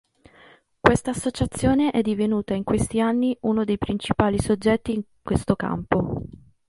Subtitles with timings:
[0.79, 6.23] Questa associazione è divenuta in questi anni uno dei principali soggetti in questo campo.